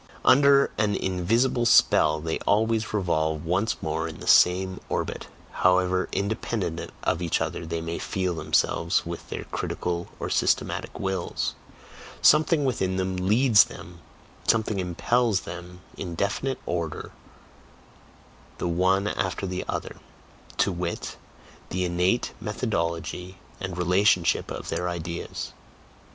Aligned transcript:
Under 0.25 0.71
an 0.79 0.95
invisible 0.95 1.67
spell, 1.67 2.19
they 2.19 2.39
always 2.39 2.91
revolve 2.91 3.45
once 3.45 3.77
more 3.83 4.07
in 4.07 4.19
the 4.19 4.25
same 4.25 4.79
orbit, 4.89 5.27
however 5.51 6.09
independent 6.11 6.91
of 7.03 7.21
each 7.21 7.39
other 7.39 7.67
they 7.67 7.81
may 7.81 7.99
feel 7.99 8.33
themselves 8.33 9.05
with 9.05 9.29
their 9.29 9.43
critical 9.43 10.07
or 10.19 10.27
systematic 10.27 10.99
wills, 10.99 11.53
something 12.19 12.65
within 12.65 12.95
them 12.97 13.15
leads 13.15 13.65
them, 13.65 13.99
something 14.47 14.79
impels 14.79 15.41
them 15.41 15.81
in 15.95 16.15
definite 16.15 16.57
order 16.65 17.11
the 18.57 18.67
one 18.67 19.05
after 19.05 19.45
the 19.45 19.63
other 19.69 19.97
to 20.57 20.71
wit, 20.71 21.15
the 21.69 21.85
innate 21.85 22.33
methodology 22.41 23.37
and 23.59 23.77
relationship 23.77 24.49
of 24.49 24.69
their 24.69 24.89
ideas. 24.89 25.53